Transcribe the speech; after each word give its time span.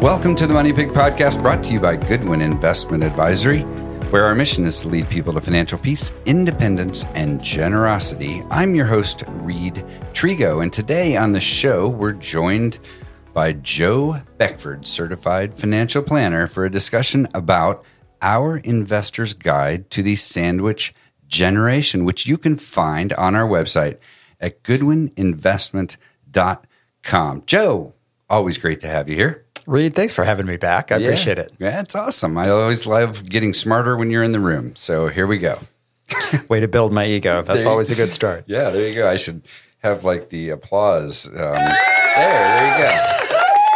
Welcome 0.00 0.36
to 0.36 0.46
the 0.46 0.54
Money 0.54 0.72
Pig 0.72 0.90
Podcast, 0.90 1.42
brought 1.42 1.64
to 1.64 1.72
you 1.72 1.80
by 1.80 1.96
Goodwin 1.96 2.40
Investment 2.40 3.02
Advisory, 3.02 3.62
where 4.12 4.26
our 4.26 4.34
mission 4.36 4.64
is 4.64 4.82
to 4.82 4.88
lead 4.88 5.08
people 5.08 5.32
to 5.32 5.40
financial 5.40 5.76
peace, 5.76 6.12
independence, 6.24 7.04
and 7.16 7.42
generosity. 7.42 8.44
I'm 8.48 8.76
your 8.76 8.84
host, 8.84 9.24
Reid 9.26 9.84
Trego, 10.12 10.62
and 10.62 10.72
today 10.72 11.16
on 11.16 11.32
the 11.32 11.40
show, 11.40 11.88
we're 11.88 12.12
joined 12.12 12.78
by 13.34 13.54
Joe 13.54 14.18
Beckford, 14.36 14.86
certified 14.86 15.52
financial 15.52 16.04
planner, 16.04 16.46
for 16.46 16.64
a 16.64 16.70
discussion 16.70 17.26
about 17.34 17.84
our 18.22 18.58
investor's 18.58 19.34
guide 19.34 19.90
to 19.90 20.04
the 20.04 20.14
sandwich 20.14 20.94
generation, 21.26 22.04
which 22.04 22.24
you 22.24 22.38
can 22.38 22.54
find 22.54 23.12
on 23.14 23.34
our 23.34 23.48
website 23.48 23.98
at 24.38 24.62
goodwininvestment.com. 24.62 27.42
Joe, 27.46 27.94
always 28.30 28.58
great 28.58 28.78
to 28.78 28.86
have 28.86 29.08
you 29.08 29.16
here. 29.16 29.44
Reid, 29.68 29.94
thanks 29.94 30.14
for 30.14 30.24
having 30.24 30.46
me 30.46 30.56
back. 30.56 30.90
I 30.90 30.96
Yeah. 30.96 31.08
appreciate 31.08 31.38
it. 31.38 31.52
Yeah, 31.58 31.80
it's 31.80 31.94
awesome. 31.94 32.38
I 32.38 32.48
always 32.48 32.86
love 32.86 33.28
getting 33.28 33.52
smarter 33.52 33.98
when 33.98 34.10
you're 34.10 34.22
in 34.22 34.32
the 34.32 34.40
room. 34.40 34.72
So 34.74 35.08
here 35.08 35.26
we 35.26 35.36
go. 35.36 35.58
Way 36.48 36.60
to 36.60 36.68
build 36.68 36.90
my 36.90 37.04
ego. 37.04 37.42
That's 37.42 37.60
There 37.60 37.68
always 37.68 37.90
a 37.90 37.94
good 37.94 38.10
start. 38.12 38.44
Yeah, 38.48 38.70
there 38.70 38.88
you 38.88 38.94
go. 38.94 39.06
I 39.06 39.18
should 39.18 39.42
have 39.82 40.04
like 40.04 40.30
the 40.30 40.48
applause. 40.50 41.26
Um, 41.26 41.34
there, 41.34 41.54
there 42.16 42.66
you 42.66 42.82
go. 42.82 42.90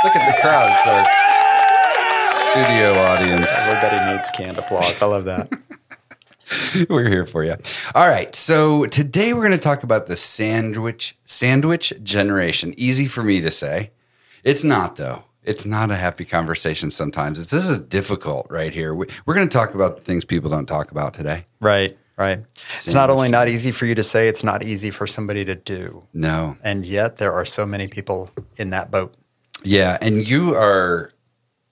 Look 0.04 0.16
at 0.16 0.34
the 0.34 0.40
crowd. 0.40 0.70
It's 0.72 0.86
our 0.86 2.52
studio 2.52 2.98
audience. 3.02 3.54
Everybody 3.68 4.12
needs 4.16 4.30
canned 4.30 4.56
applause. 4.56 5.02
I 5.02 5.06
love 5.06 5.26
that. 5.26 5.52
We're 6.88 7.08
here 7.10 7.26
for 7.26 7.44
you. 7.44 7.56
All 7.94 8.08
right. 8.08 8.34
So 8.34 8.86
today 8.86 9.32
we're 9.34 9.40
going 9.46 9.52
to 9.52 9.58
talk 9.58 9.82
about 9.84 10.06
the 10.06 10.16
sandwich 10.16 11.16
sandwich 11.24 11.92
generation. 12.02 12.72
Easy 12.78 13.06
for 13.06 13.22
me 13.22 13.40
to 13.42 13.50
say. 13.50 13.90
It's 14.42 14.64
not 14.64 14.96
though. 14.96 15.24
It's 15.44 15.66
not 15.66 15.90
a 15.90 15.96
happy 15.96 16.24
conversation 16.24 16.90
sometimes. 16.90 17.38
It's, 17.38 17.50
this 17.50 17.68
is 17.68 17.78
difficult 17.78 18.46
right 18.50 18.72
here. 18.72 18.94
We, 18.94 19.06
we're 19.26 19.34
going 19.34 19.48
to 19.48 19.52
talk 19.52 19.74
about 19.74 20.04
things 20.04 20.24
people 20.24 20.50
don't 20.50 20.66
talk 20.66 20.90
about 20.90 21.14
today. 21.14 21.46
Right, 21.60 21.96
right. 22.16 22.40
It's 22.68 22.94
not 22.94 23.10
only 23.10 23.28
not 23.28 23.48
easy 23.48 23.72
for 23.72 23.86
you 23.86 23.94
to 23.96 24.02
say, 24.02 24.28
it's 24.28 24.44
not 24.44 24.62
easy 24.62 24.90
for 24.90 25.06
somebody 25.06 25.44
to 25.44 25.54
do. 25.54 26.04
No. 26.12 26.56
And 26.62 26.86
yet 26.86 27.16
there 27.16 27.32
are 27.32 27.44
so 27.44 27.66
many 27.66 27.88
people 27.88 28.30
in 28.56 28.70
that 28.70 28.90
boat. 28.90 29.16
Yeah, 29.64 29.98
and 30.00 30.28
you 30.28 30.54
are 30.54 31.12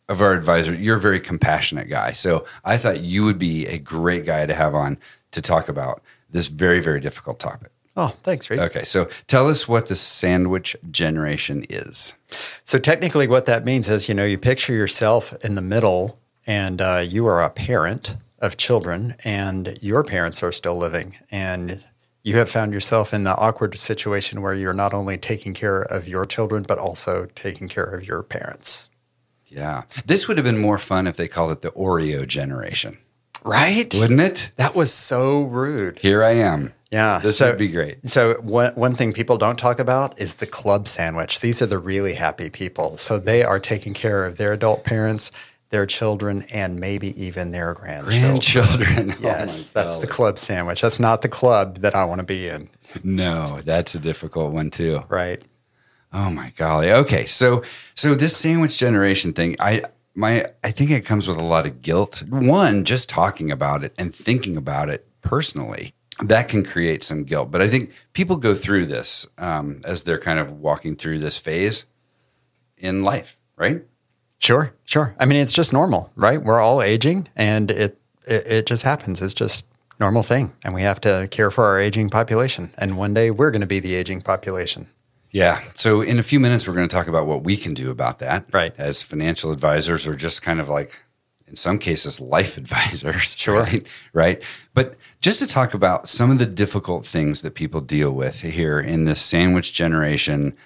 of 0.08 0.20
our 0.20 0.32
advisor. 0.32 0.74
You're 0.74 0.96
a 0.96 1.00
very 1.00 1.20
compassionate 1.20 1.88
guy, 1.88 2.12
so 2.12 2.44
I 2.64 2.76
thought 2.76 3.00
you 3.00 3.24
would 3.24 3.38
be 3.38 3.66
a 3.66 3.78
great 3.78 4.26
guy 4.26 4.46
to 4.46 4.54
have 4.54 4.74
on 4.74 4.98
to 5.30 5.40
talk 5.40 5.68
about 5.68 6.02
this 6.28 6.48
very 6.48 6.80
very 6.80 7.00
difficult 7.00 7.38
topic. 7.38 7.70
Oh, 7.96 8.14
thanks, 8.22 8.48
Reid. 8.48 8.60
Okay, 8.60 8.84
so 8.84 9.08
tell 9.26 9.48
us 9.48 9.66
what 9.68 9.86
the 9.88 9.96
sandwich 9.96 10.76
generation 10.90 11.64
is. 11.68 12.14
So 12.64 12.78
technically, 12.78 13.26
what 13.26 13.46
that 13.46 13.64
means 13.64 13.88
is, 13.88 14.08
you 14.08 14.14
know, 14.14 14.24
you 14.24 14.38
picture 14.38 14.72
yourself 14.72 15.34
in 15.44 15.54
the 15.56 15.62
middle, 15.62 16.18
and 16.46 16.80
uh, 16.80 17.04
you 17.06 17.26
are 17.26 17.42
a 17.42 17.50
parent 17.50 18.16
of 18.38 18.56
children, 18.56 19.16
and 19.24 19.76
your 19.82 20.04
parents 20.04 20.42
are 20.42 20.52
still 20.52 20.76
living, 20.76 21.16
and 21.30 21.84
you 22.22 22.36
have 22.36 22.48
found 22.50 22.72
yourself 22.72 23.12
in 23.12 23.24
the 23.24 23.36
awkward 23.36 23.76
situation 23.76 24.40
where 24.40 24.54
you're 24.54 24.72
not 24.72 24.94
only 24.94 25.16
taking 25.16 25.52
care 25.52 25.82
of 25.82 26.06
your 26.06 26.24
children, 26.24 26.62
but 26.66 26.78
also 26.78 27.26
taking 27.34 27.66
care 27.68 27.84
of 27.84 28.06
your 28.06 28.22
parents. 28.22 28.90
Yeah, 29.46 29.82
this 30.06 30.28
would 30.28 30.38
have 30.38 30.44
been 30.44 30.58
more 30.60 30.78
fun 30.78 31.06
if 31.08 31.16
they 31.16 31.26
called 31.26 31.50
it 31.50 31.62
the 31.62 31.70
Oreo 31.72 32.26
generation, 32.26 32.98
Right? 33.44 33.92
wouldn't 33.98 34.20
it? 34.20 34.52
That 34.56 34.76
was 34.76 34.92
so 34.92 35.42
rude. 35.42 35.98
Here 35.98 36.22
I 36.22 36.32
am. 36.34 36.72
Yeah, 36.90 37.20
This 37.20 37.38
so- 37.38 37.50
would 37.50 37.58
be 37.58 37.68
great. 37.68 38.08
So 38.08 38.34
one 38.40 38.72
one 38.74 38.94
thing 38.94 39.12
people 39.12 39.38
don't 39.38 39.58
talk 39.58 39.78
about 39.78 40.18
is 40.20 40.34
the 40.34 40.46
club 40.46 40.88
sandwich. 40.88 41.40
These 41.40 41.62
are 41.62 41.66
the 41.66 41.78
really 41.78 42.14
happy 42.14 42.50
people. 42.50 42.96
So 42.96 43.18
they 43.18 43.42
are 43.44 43.60
taking 43.60 43.94
care 43.94 44.24
of 44.24 44.38
their 44.38 44.52
adult 44.52 44.82
parents, 44.82 45.30
their 45.68 45.86
children, 45.86 46.44
and 46.52 46.80
maybe 46.80 47.08
even 47.22 47.52
their 47.52 47.74
grandchildren. 47.74 48.20
Grandchildren. 48.20 49.10
Oh 49.18 49.22
Yes, 49.22 49.72
my 49.72 49.82
that's 49.82 49.96
the 49.98 50.08
club 50.08 50.36
sandwich. 50.38 50.80
That's 50.80 50.98
not 50.98 51.22
the 51.22 51.28
club 51.28 51.78
that 51.78 51.94
I 51.94 52.04
want 52.04 52.18
to 52.20 52.26
be 52.26 52.48
in. 52.48 52.68
No, 53.04 53.60
that's 53.64 53.94
a 53.94 54.00
difficult 54.00 54.52
one 54.52 54.70
too. 54.70 55.04
Right. 55.08 55.40
Oh 56.12 56.28
my 56.30 56.52
golly. 56.56 56.90
Okay. 56.90 57.24
So 57.26 57.62
so 57.94 58.16
this 58.16 58.36
sandwich 58.36 58.78
generation 58.78 59.32
thing, 59.32 59.54
I 59.60 59.82
my 60.16 60.46
I 60.64 60.72
think 60.72 60.90
it 60.90 61.04
comes 61.04 61.28
with 61.28 61.38
a 61.38 61.44
lot 61.44 61.66
of 61.66 61.82
guilt. 61.82 62.24
One, 62.28 62.84
just 62.84 63.08
talking 63.08 63.52
about 63.52 63.84
it 63.84 63.94
and 63.96 64.12
thinking 64.12 64.56
about 64.56 64.90
it 64.90 65.06
personally, 65.22 65.94
that 66.22 66.48
can 66.48 66.64
create 66.64 67.02
some 67.02 67.24
guilt. 67.24 67.50
But 67.50 67.62
I 67.62 67.68
think 67.68 67.92
people 68.12 68.36
go 68.36 68.54
through 68.54 68.86
this 68.86 69.26
um, 69.38 69.80
as 69.84 70.04
they're 70.04 70.18
kind 70.18 70.38
of 70.38 70.52
walking 70.52 70.96
through 70.96 71.18
this 71.20 71.38
phase 71.38 71.86
in 72.76 73.02
life, 73.04 73.38
right? 73.56 73.82
Sure. 74.38 74.72
Sure. 74.84 75.14
I 75.18 75.26
mean, 75.26 75.38
it's 75.38 75.52
just 75.52 75.72
normal, 75.72 76.10
right? 76.16 76.42
We're 76.42 76.60
all 76.60 76.82
aging, 76.82 77.28
and 77.36 77.70
it 77.70 77.98
it, 78.26 78.46
it 78.46 78.66
just 78.66 78.84
happens. 78.84 79.20
It's 79.20 79.34
just 79.34 79.66
normal 79.98 80.22
thing, 80.22 80.52
and 80.64 80.74
we 80.74 80.82
have 80.82 81.00
to 81.02 81.28
care 81.30 81.50
for 81.50 81.64
our 81.64 81.78
aging 81.78 82.08
population. 82.08 82.72
And 82.78 82.96
one 82.96 83.12
day 83.12 83.30
we're 83.30 83.50
going 83.50 83.60
to 83.60 83.66
be 83.66 83.80
the 83.80 83.94
aging 83.94 84.22
population. 84.22 84.88
Yeah. 85.30 85.60
So 85.74 86.00
in 86.00 86.18
a 86.18 86.22
few 86.22 86.40
minutes, 86.40 86.66
we're 86.66 86.74
going 86.74 86.88
to 86.88 86.94
talk 86.94 87.06
about 87.06 87.26
what 87.26 87.44
we 87.44 87.56
can 87.56 87.74
do 87.74 87.90
about 87.90 88.18
that, 88.18 88.46
Right. 88.52 88.72
As 88.78 89.02
financial 89.02 89.52
advisors, 89.52 90.06
or 90.06 90.16
just 90.16 90.42
kind 90.42 90.58
of 90.58 90.68
like, 90.68 91.02
in 91.50 91.56
some 91.56 91.78
cases, 91.78 92.20
life 92.20 92.56
advisors. 92.62 93.36
Sure. 93.36 93.62
Right. 93.62 93.86
Right. 94.12 94.42
But 94.72 94.96
just 95.20 95.40
to 95.40 95.46
talk 95.46 95.74
about 95.74 96.08
some 96.08 96.30
of 96.30 96.38
the 96.38 96.46
difficult 96.46 97.04
things 97.04 97.42
that 97.42 97.54
people 97.54 97.80
deal 97.80 98.12
with 98.12 98.40
here 98.40 98.80
in 98.80 99.04
this 99.04 99.20
sandwich 99.20 99.72
generation 99.72 100.56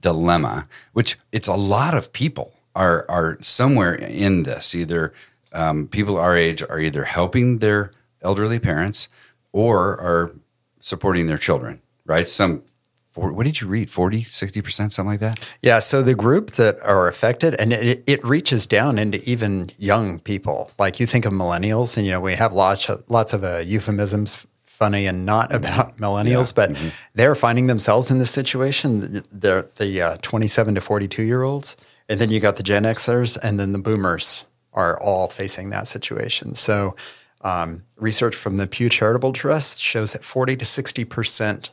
dilemma, 0.00 0.66
which 0.92 1.18
it's 1.30 1.48
a 1.48 1.54
lot 1.54 1.94
of 1.94 2.12
people 2.12 2.52
are 2.74 3.06
are 3.08 3.38
somewhere 3.40 3.94
in 3.94 4.42
this. 4.42 4.74
Either 4.74 5.12
um, 5.52 5.86
people 5.86 6.18
our 6.18 6.36
age 6.36 6.62
are 6.62 6.80
either 6.80 7.04
helping 7.04 7.58
their 7.58 7.92
elderly 8.22 8.58
parents 8.58 9.08
or 9.52 10.00
are 10.00 10.32
supporting 10.80 11.26
their 11.26 11.38
children. 11.38 11.80
Right. 12.04 12.28
Some. 12.28 12.64
For- 13.12 13.32
What 13.32 13.44
did 13.44 13.60
you 13.60 13.68
read? 13.68 13.90
40, 13.90 14.22
60%, 14.24 14.72
something 14.92 15.06
like 15.06 15.20
that? 15.20 15.38
Yeah, 15.62 15.78
so 15.78 16.02
the 16.02 16.14
group 16.14 16.52
that 16.52 16.80
are 16.80 17.08
affected, 17.08 17.54
and 17.60 17.72
it, 17.72 18.02
it 18.06 18.24
reaches 18.24 18.66
down 18.66 18.98
into 18.98 19.18
even 19.28 19.70
young 19.78 20.18
people. 20.18 20.70
Like 20.78 20.98
you 20.98 21.06
think 21.06 21.24
of 21.26 21.32
millennials, 21.32 21.96
and 21.96 22.06
you 22.06 22.12
know 22.12 22.20
we 22.20 22.34
have 22.34 22.52
lots 22.52 22.88
of, 22.88 23.02
lots 23.08 23.32
of 23.32 23.44
uh, 23.44 23.58
euphemisms, 23.58 24.46
funny 24.64 25.06
and 25.06 25.24
not 25.26 25.54
about 25.58 25.98
millennials, 25.98 26.54
but 26.54 26.76
they're 27.14 27.34
finding 27.34 27.66
themselves 27.68 28.10
in 28.10 28.18
this 28.18 28.30
situation. 28.30 29.22
They're 29.30 29.62
the 29.76 30.02
uh, 30.02 30.16
27 30.22 30.74
to 30.76 30.80
42 30.80 31.22
year 31.22 31.42
olds, 31.42 31.76
and 32.08 32.18
then 32.20 32.30
you 32.30 32.40
got 32.40 32.56
the 32.56 32.62
Gen 32.62 32.84
Xers, 32.84 33.38
and 33.42 33.60
then 33.60 33.72
the 33.72 33.78
Boomers 33.78 34.46
are 34.72 34.98
all 35.00 35.28
facing 35.28 35.70
that 35.70 35.86
situation. 35.86 36.54
So. 36.54 36.96
Um, 37.44 37.82
research 37.96 38.36
from 38.36 38.56
the 38.56 38.68
Pew 38.68 38.88
Charitable 38.88 39.32
Trust 39.32 39.82
shows 39.82 40.12
that 40.12 40.22
40 40.24 40.56
to 40.58 40.64
60 40.64 41.04
percent 41.06 41.72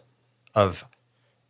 of 0.55 0.83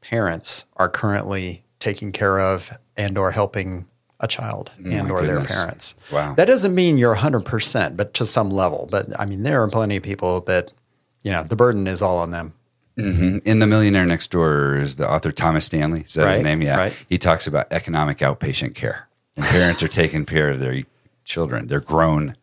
parents 0.01 0.65
are 0.77 0.89
currently 0.89 1.63
taking 1.79 2.11
care 2.11 2.39
of 2.39 2.77
and 2.97 3.17
or 3.17 3.31
helping 3.31 3.85
a 4.19 4.27
child 4.27 4.71
oh 4.85 4.89
and 4.91 5.09
or 5.09 5.23
their 5.23 5.43
parents. 5.43 5.95
Wow. 6.11 6.35
That 6.35 6.45
doesn't 6.45 6.75
mean 6.75 6.97
you're 6.97 7.15
100%, 7.15 7.95
but 7.95 8.13
to 8.15 8.25
some 8.25 8.49
level. 8.51 8.87
But 8.91 9.07
I 9.19 9.25
mean, 9.25 9.43
there 9.43 9.63
are 9.63 9.67
plenty 9.69 9.95
of 9.95 10.03
people 10.03 10.41
that, 10.41 10.73
you 11.23 11.31
know, 11.31 11.43
the 11.43 11.55
burden 11.55 11.87
is 11.87 12.01
all 12.01 12.17
on 12.17 12.31
them. 12.31 12.53
Mm-hmm. 12.97 13.37
In 13.45 13.59
The 13.59 13.67
Millionaire 13.67 14.05
Next 14.05 14.29
Door 14.29 14.75
is 14.77 14.97
the 14.97 15.09
author 15.09 15.31
Thomas 15.31 15.65
Stanley. 15.65 16.01
Is 16.01 16.15
that 16.15 16.27
his 16.27 16.37
Right, 16.39 16.43
name? 16.43 16.61
Yeah. 16.61 16.77
right. 16.77 16.93
He 17.07 17.17
talks 17.17 17.47
about 17.47 17.67
economic 17.71 18.17
outpatient 18.17 18.75
care. 18.75 19.07
And 19.37 19.45
parents 19.45 19.81
are 19.81 19.87
taking 19.87 20.25
care 20.25 20.49
of 20.49 20.59
their 20.59 20.83
children, 21.23 21.67
their 21.67 21.79
grown 21.79 22.35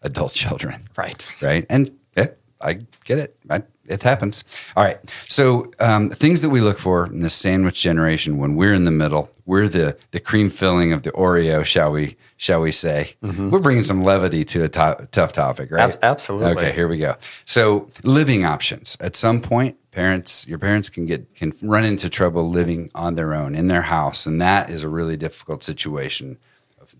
adult 0.00 0.32
children. 0.32 0.88
Right. 0.96 1.28
Right. 1.42 1.66
And 1.68 1.90
yeah, 2.16 2.28
I 2.58 2.80
get 3.04 3.18
it. 3.18 3.36
I, 3.50 3.62
it 3.88 4.02
happens. 4.02 4.44
All 4.76 4.84
right. 4.84 4.98
So 5.28 5.72
um, 5.80 6.10
things 6.10 6.42
that 6.42 6.50
we 6.50 6.60
look 6.60 6.78
for 6.78 7.06
in 7.06 7.20
the 7.20 7.30
sandwich 7.30 7.80
generation 7.80 8.38
when 8.38 8.54
we're 8.56 8.74
in 8.74 8.84
the 8.84 8.90
middle, 8.90 9.30
we're 9.46 9.68
the 9.68 9.96
the 10.10 10.20
cream 10.20 10.50
filling 10.50 10.92
of 10.92 11.02
the 11.02 11.12
Oreo, 11.12 11.64
shall 11.64 11.92
we? 11.92 12.16
Shall 12.36 12.60
we 12.60 12.70
say? 12.70 13.14
We're 13.20 13.58
bringing 13.58 13.82
some 13.82 14.04
levity 14.04 14.44
to 14.44 14.64
a 14.64 14.68
to- 14.68 15.08
tough 15.10 15.32
topic, 15.32 15.70
right? 15.72 15.92
Ab- 15.94 15.98
absolutely. 16.02 16.52
Okay, 16.52 16.72
here 16.72 16.86
we 16.86 16.98
go. 16.98 17.16
So, 17.44 17.88
living 18.04 18.44
options. 18.44 18.96
At 19.00 19.16
some 19.16 19.40
point, 19.40 19.76
parents, 19.90 20.46
your 20.46 20.58
parents 20.58 20.88
can 20.88 21.04
get 21.06 21.34
can 21.34 21.52
run 21.62 21.84
into 21.84 22.08
trouble 22.08 22.48
living 22.48 22.90
on 22.94 23.16
their 23.16 23.34
own 23.34 23.54
in 23.56 23.66
their 23.68 23.82
house, 23.82 24.24
and 24.26 24.40
that 24.40 24.70
is 24.70 24.84
a 24.84 24.88
really 24.88 25.16
difficult 25.16 25.64
situation. 25.64 26.38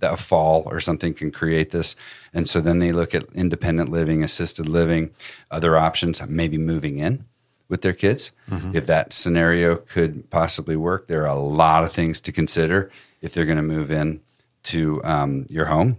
A 0.03 0.17
fall 0.17 0.63
or 0.67 0.81
something 0.81 1.15
can 1.15 1.31
create 1.31 1.71
this, 1.71 1.97
and 2.33 2.49
so 2.49 2.61
then 2.61 2.79
they 2.79 2.93
look 2.93 3.15
at 3.15 3.25
independent 3.35 3.91
living, 3.91 4.23
assisted 4.23 4.69
living, 4.69 5.11
other 5.51 5.77
options, 5.77 6.23
maybe 6.29 6.59
moving 6.59 6.99
in 6.99 7.25
with 7.69 7.83
their 7.83 7.93
kids. 7.95 8.33
If 8.75 8.87
that 8.87 9.13
scenario 9.13 9.77
could 9.77 10.31
possibly 10.31 10.77
work, 10.77 11.07
there 11.09 11.23
are 11.23 11.37
a 11.37 11.41
lot 11.41 11.85
of 11.85 11.93
things 11.93 12.21
to 12.23 12.33
consider 12.33 12.91
if 13.21 13.33
they're 13.33 13.45
going 13.47 13.57
to 13.57 13.63
move 13.63 13.91
in 13.91 14.21
to 14.65 15.03
um, 15.05 15.47
your 15.51 15.67
home 15.67 15.99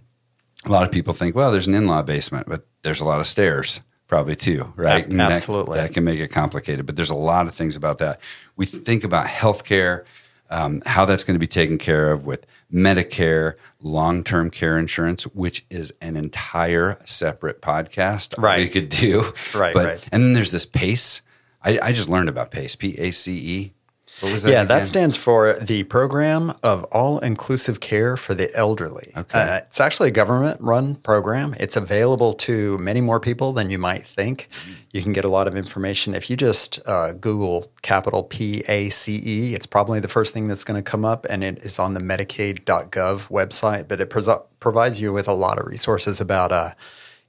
a 0.65 0.69
lot 0.69 0.83
of 0.83 0.91
people 0.91 1.13
think, 1.13 1.35
well, 1.35 1.53
there's 1.53 1.67
an 1.67 1.73
in-law 1.73 2.03
basement, 2.03 2.45
but 2.45 2.65
there's 2.81 2.99
a 2.99 3.05
lot 3.05 3.21
of 3.21 3.27
stairs 3.27 3.79
probably 4.07 4.35
too, 4.35 4.73
right? 4.75 5.05
Ab- 5.05 5.09
And 5.11 5.19
that- 5.21 5.31
absolutely. 5.31 5.77
That, 5.79 5.93
can 5.93 6.03
make 6.03 6.19
it 6.19 6.27
complicated, 6.29 6.85
but 6.85 6.97
there's 6.97 7.09
a 7.11 7.15
lot 7.15 7.47
of 7.47 7.55
things 7.55 7.77
about 7.77 7.99
that. 7.99 8.19
We 8.57 8.65
think 8.65 9.05
about 9.05 9.27
healthcare, 9.27 10.03
um, 10.49 10.81
how 10.85 11.05
that's 11.05 11.23
going 11.23 11.35
to 11.35 11.39
be 11.39 11.47
taken 11.47 11.77
care 11.77 12.11
of 12.11 12.25
with 12.25 12.45
Medicare, 12.73 13.55
long 13.81 14.23
term 14.23 14.49
care 14.49 14.77
insurance, 14.77 15.23
which 15.27 15.65
is 15.69 15.93
an 16.01 16.15
entire 16.15 16.97
separate 17.05 17.61
podcast 17.61 18.37
Right. 18.41 18.59
we 18.59 18.67
could 18.69 18.89
do. 18.89 19.23
Right, 19.53 19.73
But, 19.73 19.85
right. 19.85 20.09
And 20.11 20.23
then 20.23 20.33
there's 20.33 20.51
this 20.51 20.65
PACE. 20.65 21.21
I, 21.63 21.79
I 21.81 21.91
just 21.91 22.09
learned 22.09 22.29
about 22.29 22.51
PACE, 22.51 22.75
P 22.75 22.95
A 22.97 23.11
C 23.11 23.33
E. 23.37 23.73
What 24.21 24.31
was 24.33 24.43
that? 24.43 24.51
Yeah, 24.51 24.63
that 24.65 24.85
stands 24.85 25.15
for 25.15 25.53
the 25.53 25.83
Program 25.83 26.51
of 26.61 26.83
All 26.85 27.19
Inclusive 27.19 27.79
Care 27.79 28.17
for 28.17 28.33
the 28.33 28.53
Elderly. 28.55 29.11
Okay. 29.15 29.39
Uh, 29.39 29.57
it's 29.57 29.79
actually 29.79 30.09
a 30.09 30.11
government 30.11 30.59
run 30.59 30.95
program. 30.95 31.55
It's 31.59 31.75
available 31.77 32.33
to 32.33 32.77
many 32.79 33.01
more 33.01 33.19
people 33.19 33.53
than 33.53 33.69
you 33.69 33.77
might 33.77 34.05
think. 34.05 34.49
You 34.91 35.01
can 35.01 35.13
get 35.13 35.23
a 35.23 35.29
lot 35.29 35.47
of 35.47 35.55
information. 35.55 36.15
If 36.15 36.29
you 36.29 36.35
just 36.35 36.79
uh, 36.87 37.13
Google 37.13 37.67
capital 37.81 38.23
P 38.23 38.63
A 38.67 38.89
C 38.89 39.21
E, 39.23 39.55
it's 39.55 39.65
probably 39.65 39.99
the 39.99 40.07
first 40.07 40.33
thing 40.33 40.47
that's 40.47 40.63
going 40.63 40.83
to 40.83 40.91
come 40.91 41.05
up, 41.05 41.25
and 41.29 41.43
it 41.43 41.59
is 41.59 41.79
on 41.79 41.93
the 41.93 42.01
Medicaid.gov 42.01 43.29
website. 43.29 43.87
But 43.87 44.01
it 44.01 44.09
pres- 44.09 44.29
provides 44.59 45.01
you 45.01 45.13
with 45.13 45.27
a 45.27 45.33
lot 45.33 45.59
of 45.59 45.65
resources 45.65 46.19
about 46.19 46.51
uh, 46.51 46.71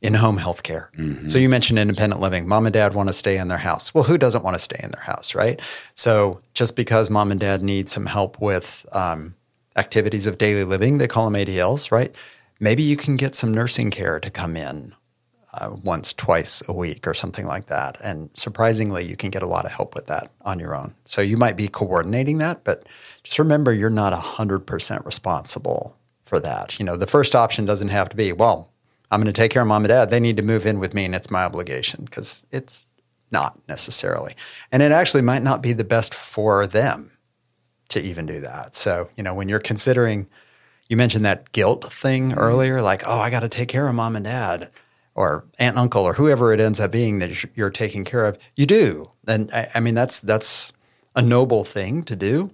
in 0.03 0.15
home 0.15 0.39
health 0.39 0.63
care. 0.63 0.91
So 1.29 1.39
you 1.39 1.49
mentioned 1.49 1.79
independent 1.79 2.21
living. 2.23 2.49
Mom 2.49 2.65
and 2.67 2.73
dad 2.73 2.95
want 2.95 3.09
to 3.09 3.13
stay 3.13 3.37
in 3.37 3.49
their 3.49 3.59
house. 3.59 3.93
Well, 3.95 4.05
who 4.05 4.17
doesn't 4.17 4.43
want 4.43 4.55
to 4.55 4.63
stay 4.63 4.81
in 4.83 4.91
their 4.91 5.03
house, 5.03 5.35
right? 5.35 5.61
So 5.95 6.41
just 6.55 6.75
because 6.75 7.11
mom 7.11 7.31
and 7.31 7.39
dad 7.41 7.63
need 7.63 7.89
some 7.89 8.07
help 8.07 8.41
with 8.41 8.87
um, 8.93 9.35
activities 9.77 10.27
of 10.27 10.39
daily 10.39 10.65
living, 10.65 10.99
they 10.99 11.07
call 11.07 11.29
them 11.29 11.35
ADLs, 11.35 11.93
right? 11.93 12.15
Maybe 12.59 12.83
you 12.83 12.97
can 12.97 13.17
get 13.17 13.35
some 13.35 13.53
nursing 13.53 13.91
care 13.91 14.21
to 14.21 14.31
come 14.31 14.57
in 14.57 14.95
uh, 15.55 15.71
once, 15.83 16.15
twice 16.15 16.63
a 16.69 16.73
week 16.73 17.07
or 17.07 17.15
something 17.15 17.47
like 17.47 17.67
that. 17.67 17.99
And 18.03 18.31
surprisingly, 18.35 19.05
you 19.05 19.17
can 19.17 19.31
get 19.31 19.43
a 19.43 19.47
lot 19.47 19.65
of 19.65 19.73
help 19.73 19.95
with 19.95 20.07
that 20.07 20.31
on 20.43 20.59
your 20.59 20.75
own. 20.75 20.95
So 21.05 21.21
you 21.21 21.37
might 21.37 21.57
be 21.57 21.69
coordinating 21.69 22.39
that, 22.39 22.65
but 22.65 22.87
just 23.23 23.39
remember 23.39 23.73
you're 23.73 23.91
not 23.91 24.13
100% 24.13 25.05
responsible 25.05 25.97
for 26.23 26.41
that. 26.41 26.79
You 26.79 26.85
know, 26.85 26.97
the 26.97 27.07
first 27.07 27.35
option 27.35 27.65
doesn't 27.65 27.89
have 27.89 28.09
to 28.11 28.17
be, 28.17 28.33
well, 28.33 28.70
I'm 29.11 29.21
going 29.21 29.33
to 29.33 29.39
take 29.39 29.51
care 29.51 29.63
of 29.63 29.69
mom 29.69 29.85
and 29.85 29.89
dad. 29.89 30.11
They 30.11 30.21
need 30.21 30.37
to 30.37 30.43
move 30.43 30.67
in 30.67 30.79
with 30.79 30.95
me 30.95 31.05
and 31.05 31.15
it's 31.15 31.31
my 31.31 31.45
obligation 31.45 32.05
because 32.05 32.47
it's 32.51 32.87
not 33.31 33.59
necessarily. 33.69 34.35
And 34.71 34.83
it 34.83 34.93
actually 34.93 35.23
might 35.23 35.43
not 35.43 35.63
be 35.63 35.73
the 35.73 35.85
best 35.85 36.15
for 36.15 36.67
them 36.67 37.13
to 37.89 38.01
even 38.01 38.27
do 38.27 38.41
that. 38.41 38.75
So, 38.75 39.11
you 39.17 39.23
know, 39.23 39.35
when 39.35 39.49
you're 39.49 39.59
considering, 39.61 40.29
you 40.89 40.97
mentioned 40.97 41.25
that 41.25 41.53
guilt 41.53 41.85
thing 41.85 42.31
mm-hmm. 42.31 42.39
earlier, 42.39 42.81
like, 42.83 43.03
oh, 43.07 43.19
I 43.19 43.31
got 43.31 43.41
to 43.41 43.49
take 43.49 43.69
care 43.69 43.89
of 43.89 43.95
mom 43.95 44.17
and 44.17 44.25
dad 44.25 44.71
or 45.15 45.45
aunt 45.59 45.77
uncle 45.77 46.05
or 46.05 46.15
whoever 46.15 46.53
it 46.53 46.61
ends 46.61 46.81
up 46.81 46.93
being 46.93 47.19
that 47.19 47.57
you're 47.57 47.71
taking 47.71 48.05
care 48.05 48.27
of. 48.27 48.39
You 48.57 48.67
do. 48.67 49.11
And 49.27 49.51
I, 49.53 49.69
I 49.75 49.81
mean, 49.81 49.95
that's, 49.95 50.21
that's 50.21 50.73
a 51.17 51.23
noble 51.23 51.65
thing 51.65 52.05
to 52.05 52.17
do, 52.17 52.51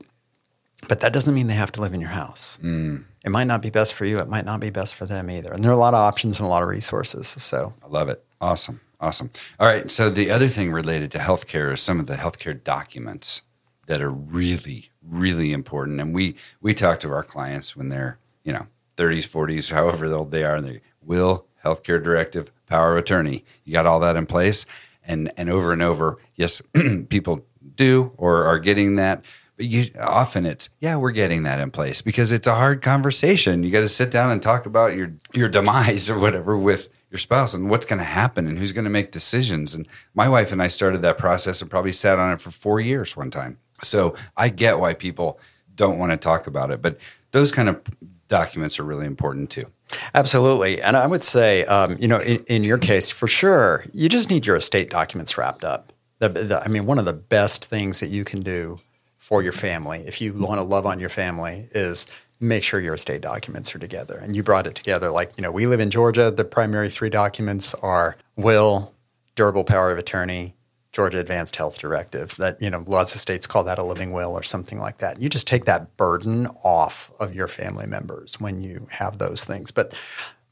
but 0.89 1.01
that 1.01 1.13
doesn't 1.13 1.35
mean 1.35 1.47
they 1.47 1.55
have 1.55 1.73
to 1.73 1.81
live 1.83 1.95
in 1.95 2.01
your 2.01 2.11
house. 2.11 2.59
Mm. 2.63 3.05
It 3.27 3.31
might 3.31 3.49
not 3.49 3.61
be 3.61 3.71
best 3.71 3.95
for 3.95 4.05
you. 4.05 4.21
It 4.21 4.29
might 4.29 4.45
not 4.45 4.61
be 4.61 4.71
best 4.71 4.95
for 4.95 5.05
them 5.05 5.29
either. 5.29 5.53
And 5.53 5.63
there 5.63 5.73
are 5.73 5.75
a 5.75 5.79
lot 5.79 5.95
of 5.95 5.99
options 5.99 6.39
and 6.39 6.47
a 6.47 6.51
lot 6.51 6.63
of 6.63 6.69
resources. 6.69 7.27
So, 7.27 7.75
I 7.83 7.89
love 7.89 8.09
it. 8.09 8.25
Awesome. 8.41 8.81
Awesome. 9.01 9.31
All 9.59 9.67
right. 9.67 9.91
So 9.91 10.09
the 10.09 10.31
other 10.31 10.49
thing 10.49 10.71
related 10.73 11.11
to 11.11 11.19
healthcare 11.19 11.75
is 11.75 11.83
some 11.83 11.99
of 11.99 12.07
the 12.07 12.15
healthcare 12.15 12.63
documents 12.63 13.43
that 13.89 14.01
are 14.01 14.11
really, 14.11 14.91
really 15.03 15.53
important. 15.53 16.01
And 16.01 16.15
we 16.15 16.37
we 16.61 16.73
talk 16.73 17.01
to 17.01 17.11
our 17.13 17.25
clients 17.25 17.77
when 17.77 17.89
they're, 17.89 18.19
you 18.45 18.53
know, 18.53 18.69
30s, 18.97 19.29
40s, 19.29 19.73
however 19.73 20.07
old 20.07 20.31
they 20.31 20.45
are, 20.45 20.57
and 20.57 20.67
they 20.67 20.81
will, 21.03 21.47
healthcare 21.63 22.03
directive, 22.03 22.51
power 22.67 22.93
of 22.93 22.99
attorney. 23.03 23.45
You 23.65 23.73
got 23.73 23.87
all 23.87 24.01
that 24.01 24.17
in 24.17 24.27
place. 24.27 24.67
And 25.05 25.33
and 25.37 25.51
over 25.51 25.73
and 25.73 25.83
over, 25.83 26.19
yes, 26.37 26.63
people 27.09 27.45
do 27.75 28.13
or 28.17 28.45
are 28.45 28.61
getting 28.61 28.97
that. 28.97 29.25
But 29.57 29.67
you 29.67 29.87
often 30.01 30.45
it's 30.45 30.69
yeah 30.81 30.97
we're 30.97 31.13
getting 31.13 31.45
that 31.45 31.61
in 31.61 31.71
place 31.71 32.03
because 32.03 32.33
it's 32.33 32.47
a 32.47 32.55
hard 32.55 32.83
conversation. 32.83 33.63
You 33.63 33.71
got 33.71 33.81
to 33.81 33.89
sit 33.89 34.11
down 34.11 34.31
and 34.31 34.43
talk 34.43 34.67
about 34.67 34.95
your 34.97 35.15
your 35.35 35.49
demise 35.49 36.11
or 36.11 36.19
whatever 36.19 36.57
with 36.57 36.91
your 37.11 37.19
spouse 37.19 37.55
and 37.55 37.71
what's 37.71 37.87
going 37.87 37.99
to 37.99 38.05
happen 38.05 38.47
and 38.47 38.59
who's 38.59 38.73
going 38.73 38.85
to 38.85 38.91
make 38.91 39.13
decisions. 39.13 39.75
And 39.75 39.87
my 40.15 40.29
wife 40.29 40.53
and 40.53 40.61
I 40.61 40.67
started 40.67 41.03
that 41.03 41.19
process 41.19 41.63
and 41.63 41.71
probably 41.71 41.93
sat 41.93 42.19
on 42.19 42.33
it 42.33 42.41
for 42.41 42.51
four 42.51 42.81
years 42.81 43.17
one 43.17 43.31
time. 43.31 43.59
So 43.83 44.15
I 44.37 44.49
get 44.49 44.79
why 44.79 44.95
people 44.95 45.39
don't 45.75 45.99
want 45.99 46.11
to 46.11 46.17
talk 46.17 46.47
about 46.47 46.71
it, 46.71 46.83
but 46.83 46.99
those 47.31 47.53
kind 47.53 47.69
of 47.69 47.81
documents 48.29 48.81
are 48.81 48.85
really 48.85 49.07
important 49.07 49.51
too. 49.51 49.67
Absolutely. 50.15 50.83
And 50.83 50.97
I 50.97 51.07
would 51.07 51.23
say, 51.23 51.65
um, 51.65 51.97
you 52.01 52.09
know, 52.09 52.19
in, 52.19 52.43
in 52.47 52.65
your 52.65 52.79
case, 52.79 53.11
for 53.11 53.29
sure, 53.29 53.85
you 53.93 54.09
just 54.09 54.31
need 54.31 54.47
your 54.47 54.57
estate 54.57 54.91
documents 54.91 55.39
wrapped 55.39 55.65
up. 55.65 55.93
The, 56.19 56.31
the, 56.31 56.63
I 56.63 56.69
mean, 56.69 56.87
one 56.87 56.99
of 56.99 57.05
the 57.05 57.13
best 57.13 57.67
things 57.67 58.01
that 58.01 58.09
you 58.09 58.25
can 58.25 58.41
do 58.41 58.79
for 59.17 59.43
your 59.43 59.53
family, 59.53 60.05
if 60.07 60.21
you 60.21 60.33
want 60.33 60.59
to 60.59 60.63
love 60.63 60.87
on 60.87 61.01
your 61.01 61.09
family, 61.09 61.69
is 61.73 62.07
make 62.39 62.63
sure 62.63 62.81
your 62.81 62.95
estate 62.95 63.23
documents 63.23 63.75
are 63.75 63.79
together. 63.79 64.19
And 64.19 64.37
you 64.37 64.43
brought 64.43 64.67
it 64.67 64.75
together. 64.75 65.11
Like, 65.11 65.33
you 65.37 65.43
know, 65.43 65.51
we 65.51 65.67
live 65.67 65.81
in 65.81 65.91
Georgia. 65.91 66.31
The 66.31 66.45
primary 66.45 66.91
three 66.91 67.11
documents 67.11 67.75
are 67.75 68.17
will, 68.37 68.93
durable 69.35 69.65
power 69.65 69.91
of 69.91 69.99
attorney, 69.99 70.55
Georgia 70.93 71.19
Advanced 71.19 71.57
Health 71.57 71.79
Directive. 71.79 72.37
That, 72.37 72.61
you 72.61 72.71
know, 72.71 72.85
lots 72.87 73.15
of 73.15 73.21
states 73.21 73.47
call 73.47 73.65
that 73.65 73.79
a 73.79 73.83
living 73.83 74.13
will 74.13 74.33
or 74.33 74.43
something 74.43 74.79
like 74.79 74.99
that. 74.99 75.21
You 75.21 75.29
just 75.29 75.47
take 75.47 75.65
that 75.65 75.97
burden 75.97 76.47
off 76.63 77.11
of 77.19 77.35
your 77.35 77.49
family 77.49 77.87
members 77.87 78.41
when 78.41 78.61
you 78.61 78.87
have 78.91 79.19
those 79.19 79.45
things. 79.45 79.71
But 79.71 79.95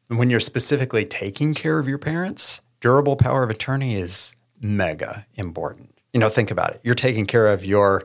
when 0.09 0.31
you're 0.31 0.41
specifically 0.41 1.05
taking 1.05 1.55
care 1.55 1.79
of 1.79 1.89
your 1.89 1.99
parents, 1.99 2.63
durable 2.81 3.17
power 3.17 3.43
of 3.43 3.51
attorney 3.51 3.95
is 3.95 4.37
mega 4.61 5.27
important. 5.35 5.99
You 6.13 6.21
know, 6.21 6.29
think 6.29 6.51
about 6.51 6.75
it. 6.75 6.81
You're 6.83 6.95
taking 6.95 7.27
care 7.27 7.49
of 7.49 7.65
your 7.65 8.05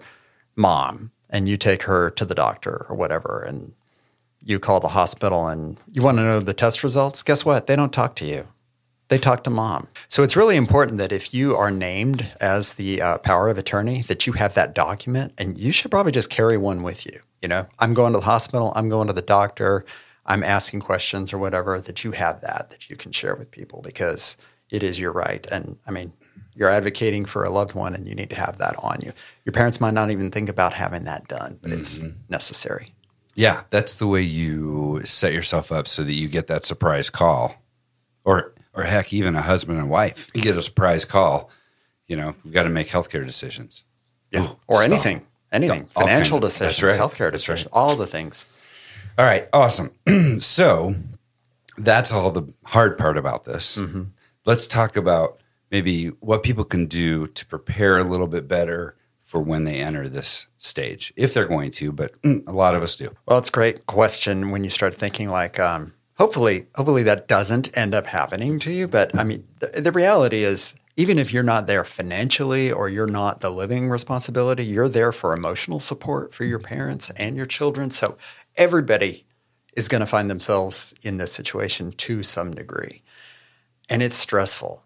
mom 0.60 1.12
and 1.30 1.48
you 1.48 1.58
take 1.58 1.84
her 1.84 2.12
to 2.12 2.26
the 2.26 2.36
doctor 2.36 2.86
or 2.90 2.96
whatever 2.96 3.44
and 3.48 3.74
you 4.44 4.60
call 4.60 4.80
the 4.80 4.90
hospital 4.90 5.48
and 5.48 5.80
you 5.92 6.02
want 6.02 6.18
to 6.18 6.24
know 6.24 6.40
the 6.40 6.54
test 6.54 6.84
results. 6.84 7.24
Guess 7.24 7.46
what? 7.46 7.68
They 7.68 7.76
don't 7.76 7.94
talk 7.94 8.16
to 8.18 8.26
you. 8.26 8.48
They 9.08 9.18
talk 9.18 9.44
to 9.46 9.50
mom. 9.50 9.88
So 10.08 10.22
it's 10.22 10.36
really 10.36 10.56
important 10.56 11.00
that 11.00 11.12
if 11.12 11.34
you 11.34 11.56
are 11.56 11.72
named 11.72 12.32
as 12.40 12.74
the 12.74 13.02
uh, 13.02 13.18
power 13.18 13.50
of 13.50 13.58
attorney, 13.58 14.04
that 14.04 14.28
you 14.28 14.34
have 14.34 14.54
that 14.54 14.76
document, 14.76 15.34
and 15.40 15.58
you 15.58 15.72
should 15.72 15.90
probably 15.90 16.12
just 16.12 16.30
carry 16.30 16.58
one 16.58 16.84
with 16.84 17.08
you. 17.08 17.20
You 17.42 17.48
know, 17.48 17.66
I'm 17.80 17.96
going 17.96 18.14
to 18.14 18.20
the 18.20 18.26
hospital, 18.26 18.72
I'm 18.76 18.88
going 18.88 19.08
to 19.08 19.14
the 19.14 19.24
doctor, 19.24 19.84
I'm 20.28 20.44
asking 20.44 20.82
questions 20.82 21.34
or 21.34 21.40
whatever. 21.40 21.82
That 21.82 22.04
you 22.04 22.12
have 22.12 22.42
that 22.42 22.70
that 22.70 22.90
you 22.90 22.96
can 22.96 23.12
share 23.12 23.36
with 23.36 23.50
people 23.50 23.82
because 23.82 24.38
it 24.70 24.84
is 24.84 25.00
your 25.00 25.12
right. 25.12 25.46
And 25.52 25.78
I 25.88 25.92
mean, 25.92 26.14
you're 26.56 26.70
advocating 26.70 27.26
for 27.26 27.44
a 27.44 27.50
loved 27.50 27.74
one, 27.74 27.96
and 27.96 28.08
you 28.08 28.16
need 28.16 28.30
to 28.32 28.36
have 28.36 28.58
that 28.58 28.76
on 28.84 29.00
you. 29.02 29.12
Your 29.46 29.54
parents 29.54 29.80
might 29.80 29.94
not 29.94 30.12
even 30.12 30.32
think 30.32 30.50
about 30.50 30.74
having 30.74 31.06
that 31.06 31.28
done, 31.28 31.60
but 31.62 31.72
it's 31.72 32.04
necessary. 32.30 32.88
Yeah, 33.36 33.64
that's 33.70 33.96
the 33.96 34.08
way 34.08 34.22
you 34.22 35.02
set 35.06 35.34
yourself 35.34 35.72
up 35.72 35.88
so 35.88 36.04
that 36.04 36.14
you 36.14 36.28
get 36.28 36.48
that 36.48 36.66
surprise 36.66 37.10
call. 37.10 37.56
Or 38.26 38.54
or 38.74 38.84
heck, 38.84 39.14
even 39.14 39.36
a 39.36 39.42
husband 39.42 39.80
and 39.80 39.90
wife. 39.90 40.30
You 40.34 40.42
get 40.42 40.58
a 40.58 40.62
surprise 40.62 41.06
call, 41.06 41.50
you 42.08 42.16
know, 42.16 42.36
we've 42.44 42.54
got 42.54 42.64
to 42.64 42.70
make 42.70 42.88
healthcare 42.88 43.26
decisions. 43.26 43.86
Yeah. 44.32 44.44
Ooh, 44.44 44.60
or 44.68 44.84
anything, 44.84 45.26
anything, 45.52 45.88
All 45.96 46.04
financial 46.04 46.40
decisions, 46.40 46.84
right. 46.96 47.00
healthcare 47.00 47.32
decisions, 47.32 47.72
right. 47.72 47.80
all 47.80 47.96
the 47.96 48.08
things. 48.08 48.46
All 49.18 49.26
right, 49.26 49.48
awesome. 49.54 49.92
so 50.40 50.96
that's 51.78 52.12
all 52.12 52.32
the 52.32 52.52
hard 52.66 52.98
part 52.98 53.18
about 53.18 53.46
this. 53.46 53.78
Mm-hmm. 53.78 54.04
Let's 54.46 54.68
talk 54.68 54.96
about 54.96 55.39
maybe 55.72 56.08
what 56.20 56.44
people 56.44 56.64
can 56.64 56.86
do 56.86 57.28
to 57.28 57.46
prepare 57.46 57.98
a 57.98 58.04
little 58.04 58.28
bit 58.28 58.48
better 58.48 58.96
for 59.22 59.40
when 59.40 59.64
they 59.64 59.76
enter 59.76 60.10
this 60.10 60.48
stage, 60.58 61.14
if 61.16 61.34
they're 61.34 61.46
going 61.46 61.70
to, 61.70 61.92
but 61.92 62.20
mm, 62.24 62.46
a 62.48 62.52
lot 62.52 62.74
of 62.74 62.82
us 62.82 62.96
do. 62.96 63.12
Well, 63.28 63.38
it's 63.38 63.50
a 63.50 63.52
great 63.52 63.86
question 63.86 64.50
when 64.50 64.64
you 64.64 64.72
start 64.72 64.96
thinking 64.96 65.30
like, 65.30 65.60
um, 65.60 65.94
hopefully, 66.18 66.66
hopefully 66.74 67.04
that 67.04 67.28
doesn't 67.28 67.78
end 67.78 67.94
up 67.94 68.08
happening 68.08 68.58
to 68.60 68.72
you. 68.72 68.88
But 68.88 69.16
I 69.18 69.24
mean, 69.24 69.48
the, 69.60 69.82
the 69.82 69.92
reality 69.92 70.44
is, 70.44 70.76
even 70.98 71.18
if 71.18 71.32
you're 71.32 71.44
not 71.44 71.68
there 71.68 71.86
financially 71.86 72.72
or 72.72 72.90
you're 72.90 73.08
not 73.08 73.40
the 73.40 73.52
living 73.52 73.88
responsibility, 73.88 74.66
you're 74.66 74.90
there 74.90 75.12
for 75.12 75.32
emotional 75.32 75.80
support 75.80 76.34
for 76.34 76.44
your 76.44 76.60
parents 76.60 77.10
and 77.12 77.38
your 77.38 77.46
children. 77.46 77.90
So 77.92 78.18
everybody 78.58 79.26
is 79.78 79.88
going 79.88 80.02
to 80.02 80.06
find 80.06 80.30
themselves 80.30 80.94
in 81.04 81.18
this 81.18 81.32
situation 81.32 81.92
to 81.94 82.24
some 82.24 82.54
degree, 82.54 83.02
and 83.90 84.02
it's 84.02 84.18
stressful. 84.18 84.84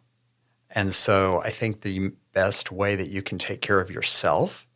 And 0.73 0.93
so 0.93 1.41
I 1.43 1.49
think 1.49 1.81
the 1.81 2.11
best 2.33 2.71
way 2.71 2.95
that 2.95 3.07
you 3.07 3.21
can 3.21 3.37
take 3.37 3.61
care 3.61 3.79
of 3.79 3.91
yourself 3.91 4.67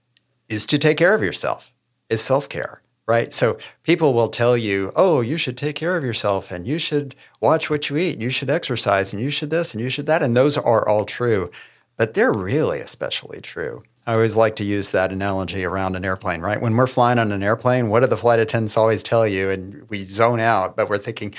is 0.48 0.66
to 0.68 0.78
take 0.78 0.98
care 0.98 1.16
of 1.16 1.24
yourself, 1.24 1.74
is 2.10 2.22
self 2.22 2.48
care, 2.48 2.82
right? 3.08 3.34
So 3.34 3.58
people 3.84 4.14
will 4.14 4.30
tell 4.30 4.56
you, 4.56 4.92
oh, 4.96 5.22
you 5.22 5.38
should 5.38 5.58
take 5.58 5.76
care 5.76 5.98
of 5.98 6.04
yourself 6.04 6.52
and 6.52 6.68
you 6.68 6.80
should 6.80 7.16
watch 7.42 7.70
what 7.70 7.90
you 7.90 7.98
eat, 7.98 8.20
you 8.20 8.30
should 8.30 8.50
exercise, 8.50 9.12
and 9.12 9.22
you 9.22 9.30
should 9.30 9.50
this 9.50 9.74
and 9.74 9.84
you 9.84 9.90
should 9.90 10.06
that. 10.06 10.24
And 10.24 10.38
those 10.38 10.58
are 10.58 10.88
all 10.88 11.04
true, 11.04 11.52
but 11.98 12.14
they're 12.14 12.34
really 12.34 12.80
especially 12.80 13.42
true. 13.42 13.82
I 14.06 14.14
always 14.14 14.38
like 14.38 14.56
to 14.58 14.64
use 14.64 14.92
that 14.92 15.12
analogy 15.12 15.66
around 15.66 15.98
an 15.98 16.06
airplane, 16.06 16.40
right? 16.40 16.62
When 16.62 16.78
we're 16.78 16.88
flying 16.88 17.20
on 17.20 17.34
an 17.34 17.44
airplane, 17.44 17.90
what 17.90 18.00
do 18.00 18.08
the 18.08 18.16
flight 18.16 18.40
attendants 18.40 18.78
always 18.78 19.04
tell 19.04 19.28
you? 19.28 19.50
And 19.50 19.90
we 19.90 20.00
zone 20.00 20.40
out, 20.40 20.78
but 20.78 20.90
we're 20.90 20.98
thinking, 20.98 21.34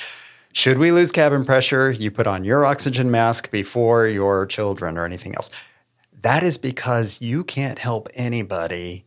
should 0.52 0.78
we 0.78 0.90
lose 0.90 1.12
cabin 1.12 1.44
pressure? 1.44 1.90
You 1.90 2.10
put 2.10 2.26
on 2.26 2.44
your 2.44 2.64
oxygen 2.64 3.10
mask 3.10 3.50
before 3.50 4.06
your 4.06 4.46
children 4.46 4.98
or 4.98 5.04
anything 5.04 5.34
else. 5.34 5.50
That 6.22 6.42
is 6.42 6.58
because 6.58 7.20
you 7.22 7.44
can't 7.44 7.78
help 7.78 8.08
anybody 8.14 9.04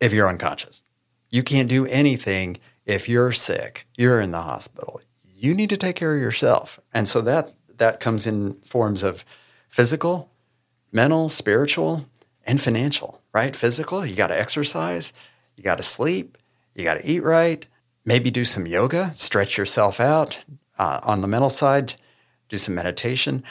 if 0.00 0.12
you're 0.12 0.28
unconscious. 0.28 0.84
You 1.30 1.42
can't 1.42 1.68
do 1.68 1.86
anything 1.86 2.58
if 2.86 3.08
you're 3.08 3.32
sick, 3.32 3.86
you're 3.96 4.20
in 4.20 4.30
the 4.30 4.42
hospital. 4.42 5.00
You 5.36 5.54
need 5.54 5.70
to 5.70 5.76
take 5.76 5.96
care 5.96 6.14
of 6.14 6.20
yourself. 6.20 6.78
And 6.92 7.08
so 7.08 7.20
that 7.22 7.52
that 7.78 7.98
comes 7.98 8.26
in 8.26 8.54
forms 8.60 9.02
of 9.02 9.24
physical, 9.68 10.30
mental, 10.92 11.28
spiritual, 11.28 12.06
and 12.46 12.60
financial, 12.60 13.20
right? 13.32 13.56
Physical, 13.56 14.06
you 14.06 14.14
got 14.14 14.28
to 14.28 14.38
exercise, 14.38 15.12
you 15.56 15.64
got 15.64 15.78
to 15.78 15.82
sleep, 15.82 16.38
you 16.74 16.84
got 16.84 17.00
to 17.00 17.10
eat 17.10 17.22
right, 17.22 17.66
maybe 18.04 18.30
do 18.30 18.44
some 18.44 18.66
yoga, 18.66 19.10
stretch 19.14 19.58
yourself 19.58 19.98
out. 19.98 20.44
Uh, 20.78 21.00
on 21.04 21.20
the 21.20 21.28
mental 21.28 21.50
side, 21.50 21.94
do 22.48 22.58
some 22.58 22.74
meditation. 22.74 23.42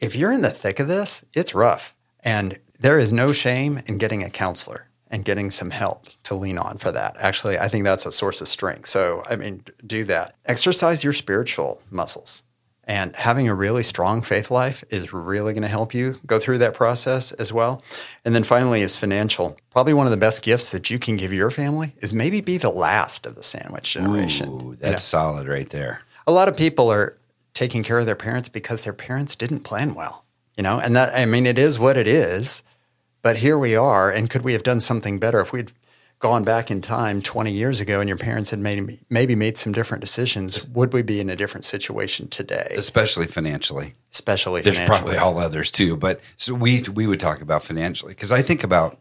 If 0.00 0.14
you're 0.14 0.32
in 0.32 0.42
the 0.42 0.50
thick 0.50 0.80
of 0.80 0.88
this, 0.88 1.24
it's 1.34 1.54
rough. 1.54 1.94
And 2.24 2.58
there 2.80 2.98
is 2.98 3.12
no 3.12 3.32
shame 3.32 3.80
in 3.86 3.98
getting 3.98 4.22
a 4.22 4.30
counselor 4.30 4.88
and 5.10 5.24
getting 5.24 5.50
some 5.50 5.70
help 5.70 6.06
to 6.24 6.34
lean 6.34 6.58
on 6.58 6.78
for 6.78 6.90
that. 6.92 7.16
Actually, 7.18 7.58
I 7.58 7.68
think 7.68 7.84
that's 7.84 8.06
a 8.06 8.12
source 8.12 8.40
of 8.40 8.48
strength. 8.48 8.86
So, 8.86 9.22
I 9.30 9.36
mean, 9.36 9.62
do 9.86 10.04
that. 10.04 10.34
Exercise 10.44 11.04
your 11.04 11.12
spiritual 11.12 11.80
muscles. 11.90 12.42
And 12.88 13.16
having 13.16 13.48
a 13.48 13.54
really 13.54 13.82
strong 13.82 14.22
faith 14.22 14.48
life 14.48 14.84
is 14.90 15.12
really 15.12 15.52
going 15.52 15.62
to 15.62 15.68
help 15.68 15.92
you 15.92 16.14
go 16.24 16.38
through 16.38 16.58
that 16.58 16.74
process 16.74 17.32
as 17.32 17.52
well. 17.52 17.82
And 18.24 18.32
then 18.32 18.44
finally, 18.44 18.80
is 18.80 18.96
financial. 18.96 19.56
Probably 19.70 19.92
one 19.92 20.06
of 20.06 20.12
the 20.12 20.16
best 20.16 20.42
gifts 20.42 20.70
that 20.70 20.88
you 20.88 21.00
can 21.00 21.16
give 21.16 21.32
your 21.32 21.50
family 21.50 21.94
is 21.98 22.14
maybe 22.14 22.40
be 22.40 22.58
the 22.58 22.70
last 22.70 23.26
of 23.26 23.34
the 23.34 23.42
sandwich 23.42 23.94
generation. 23.94 24.48
Ooh, 24.50 24.76
that's 24.78 25.02
solid 25.02 25.48
right 25.48 25.68
there. 25.70 26.02
A 26.26 26.32
lot 26.32 26.48
of 26.48 26.56
people 26.56 26.90
are 26.90 27.16
taking 27.54 27.82
care 27.82 27.98
of 27.98 28.06
their 28.06 28.16
parents 28.16 28.48
because 28.48 28.84
their 28.84 28.92
parents 28.92 29.36
didn't 29.36 29.60
plan 29.60 29.94
well, 29.94 30.24
you 30.56 30.62
know, 30.62 30.78
and 30.78 30.94
that, 30.96 31.14
I 31.14 31.24
mean, 31.24 31.46
it 31.46 31.58
is 31.58 31.78
what 31.78 31.96
it 31.96 32.06
is. 32.06 32.62
But 33.22 33.38
here 33.38 33.58
we 33.58 33.74
are. 33.74 34.10
And 34.10 34.30
could 34.30 34.42
we 34.42 34.52
have 34.52 34.62
done 34.62 34.80
something 34.80 35.18
better 35.18 35.40
if 35.40 35.52
we'd 35.52 35.72
gone 36.18 36.44
back 36.44 36.70
in 36.70 36.80
time 36.80 37.20
20 37.20 37.52
years 37.52 37.80
ago 37.80 38.00
and 38.00 38.08
your 38.08 38.16
parents 38.16 38.50
had 38.50 38.58
made, 38.58 38.98
maybe 39.10 39.34
made 39.34 39.58
some 39.58 39.72
different 39.72 40.00
decisions, 40.00 40.68
would 40.68 40.92
we 40.92 41.02
be 41.02 41.20
in 41.20 41.28
a 41.28 41.36
different 41.36 41.64
situation 41.64 42.28
today? 42.28 42.72
Especially 42.76 43.26
financially. 43.26 43.94
Especially 44.12 44.62
There's 44.62 44.78
financially. 44.78 44.98
probably 44.98 45.18
all 45.18 45.38
others 45.38 45.70
too, 45.70 45.96
but 45.96 46.20
so 46.36 46.54
we 46.54 46.82
we 46.94 47.06
would 47.06 47.20
talk 47.20 47.42
about 47.42 47.62
financially 47.62 48.12
because 48.12 48.32
I 48.32 48.42
think 48.42 48.64
about 48.64 48.98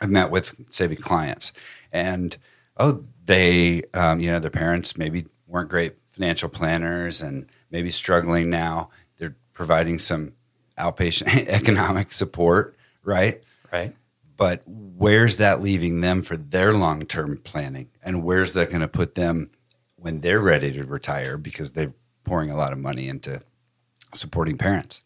I've 0.00 0.10
met 0.10 0.30
with 0.30 0.56
savvy 0.70 0.96
clients 0.96 1.52
and 1.92 2.36
oh 2.76 3.04
they 3.24 3.82
um, 3.94 4.18
you 4.18 4.30
know 4.30 4.40
their 4.40 4.50
parents 4.50 4.98
maybe 4.98 5.26
weren't 5.46 5.68
great 5.68 5.94
financial 6.12 6.48
planners 6.48 7.20
and 7.22 7.46
maybe 7.70 7.90
struggling 7.90 8.50
now. 8.50 8.90
They're 9.18 9.34
providing 9.54 9.98
some 9.98 10.32
outpatient 10.78 11.46
economic 11.48 12.12
support, 12.12 12.76
right? 13.04 13.42
Right. 13.72 13.94
but 14.36 14.62
where's 14.66 15.38
that 15.38 15.62
leaving 15.62 16.02
them 16.02 16.20
for 16.22 16.36
their 16.36 16.74
long 16.74 17.06
term 17.06 17.38
planning? 17.38 17.88
And 18.02 18.22
where's 18.22 18.52
that 18.52 18.68
going 18.68 18.82
to 18.82 18.88
put 18.88 19.14
them 19.14 19.50
when 19.96 20.20
they're 20.20 20.40
ready 20.40 20.72
to 20.72 20.84
retire 20.84 21.38
because 21.38 21.72
they're 21.72 21.94
pouring 22.24 22.50
a 22.50 22.56
lot 22.56 22.72
of 22.72 22.78
money 22.78 23.08
into 23.08 23.40
supporting 24.12 24.58
parents? 24.58 25.02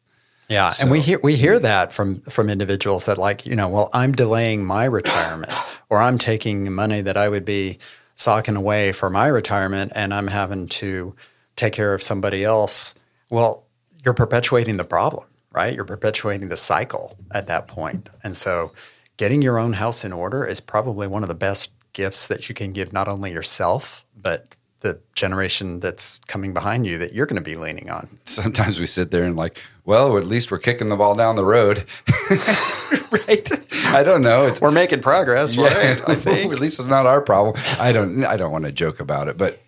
Yeah, 0.48 0.68
So- 0.70 0.82
and 0.82 0.90
we 0.90 1.00
hear 1.00 1.20
we 1.22 1.36
hear 1.36 1.58
that 1.60 1.92
from 1.92 2.20
from 2.22 2.50
individuals 2.50 3.06
that 3.06 3.18
like 3.18 3.46
you 3.46 3.54
know, 3.56 3.68
well, 3.68 3.90
I'm 3.92 4.12
delaying 4.12 4.64
my 4.64 4.84
retirement, 4.84 5.52
or 5.90 5.98
I'm 6.00 6.18
taking 6.18 6.72
money 6.72 7.00
that 7.02 7.16
I 7.16 7.28
would 7.28 7.44
be 7.44 7.78
socking 8.16 8.56
away 8.56 8.90
for 8.90 9.08
my 9.08 9.28
retirement, 9.28 9.92
and 9.94 10.12
I'm 10.12 10.26
having 10.26 10.66
to 10.68 11.14
take 11.54 11.72
care 11.72 11.94
of 11.94 12.02
somebody 12.02 12.42
else. 12.42 12.94
Well, 13.30 13.64
you're 14.04 14.14
perpetuating 14.14 14.76
the 14.76 14.84
problem, 14.84 15.26
right? 15.52 15.74
You're 15.74 15.84
perpetuating 15.84 16.48
the 16.48 16.56
cycle 16.56 17.16
at 17.30 17.46
that 17.46 17.68
point. 17.68 18.06
point, 18.06 18.08
and 18.24 18.36
so 18.36 18.72
getting 19.16 19.42
your 19.42 19.58
own 19.58 19.74
house 19.74 20.04
in 20.04 20.12
order 20.12 20.44
is 20.44 20.60
probably 20.60 21.06
one 21.06 21.22
of 21.22 21.28
the 21.28 21.34
best 21.34 21.72
gifts 21.92 22.28
that 22.28 22.48
you 22.48 22.54
can 22.54 22.72
give 22.72 22.92
not 22.92 23.08
only 23.08 23.32
yourself 23.32 24.04
but 24.16 24.56
the 24.80 25.00
generation 25.14 25.80
that's 25.80 26.18
coming 26.26 26.52
behind 26.52 26.86
you 26.86 26.98
that 26.98 27.12
you're 27.12 27.26
going 27.26 27.42
to 27.42 27.42
be 27.42 27.56
leaning 27.56 27.90
on. 27.90 28.08
Sometimes 28.24 28.78
we 28.78 28.86
sit 28.86 29.10
there 29.10 29.24
and 29.24 29.36
like, 29.36 29.60
well, 29.84 30.16
at 30.18 30.26
least 30.26 30.50
we're 30.50 30.58
kicking 30.58 30.88
the 30.88 30.96
ball 30.96 31.14
down 31.14 31.36
the 31.36 31.44
road, 31.44 31.84
right? 33.10 33.48
I 33.94 34.02
don't 34.02 34.20
know. 34.20 34.46
It's, 34.46 34.60
We're 34.60 34.70
making 34.70 35.00
progress, 35.00 35.56
right? 35.56 36.00
I 36.08 36.14
think 36.16 36.52
at 36.52 36.60
least 36.60 36.78
it's 36.78 36.88
not 36.88 37.06
our 37.06 37.20
problem. 37.20 37.54
I 37.78 37.92
don't. 37.92 38.24
I 38.24 38.36
don't 38.36 38.52
want 38.52 38.64
to 38.64 38.72
joke 38.72 39.00
about 39.00 39.28
it, 39.28 39.36
but 39.36 39.60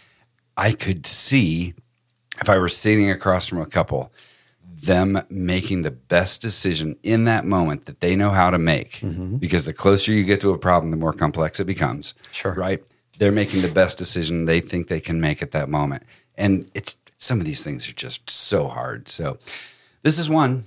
I 0.56 0.72
could 0.72 1.06
see 1.06 1.74
if 2.40 2.48
I 2.48 2.58
were 2.58 2.68
sitting 2.68 3.10
across 3.10 3.48
from 3.48 3.60
a 3.60 3.66
couple, 3.66 4.12
them 4.64 5.20
making 5.30 5.82
the 5.82 5.90
best 5.90 6.42
decision 6.42 6.96
in 7.02 7.24
that 7.24 7.44
moment 7.44 7.86
that 7.86 8.00
they 8.00 8.16
know 8.16 8.30
how 8.30 8.50
to 8.50 8.58
make. 8.58 8.92
Mm-hmm. 8.94 9.36
Because 9.36 9.64
the 9.64 9.72
closer 9.72 10.12
you 10.12 10.24
get 10.24 10.40
to 10.40 10.50
a 10.50 10.58
problem, 10.58 10.90
the 10.90 10.96
more 10.96 11.12
complex 11.12 11.60
it 11.60 11.66
becomes. 11.66 12.14
Sure. 12.32 12.54
Right. 12.54 12.82
They're 13.18 13.32
making 13.32 13.62
the 13.62 13.70
best 13.70 13.98
decision 13.98 14.46
they 14.46 14.60
think 14.60 14.88
they 14.88 15.00
can 15.00 15.20
make 15.20 15.42
at 15.42 15.52
that 15.52 15.68
moment, 15.68 16.04
and 16.36 16.70
it's 16.74 16.96
some 17.16 17.38
of 17.38 17.46
these 17.46 17.62
things 17.62 17.88
are 17.88 17.92
just 17.92 18.28
so 18.28 18.66
hard. 18.66 19.08
So 19.08 19.38
this 20.02 20.18
is 20.18 20.28
one. 20.28 20.64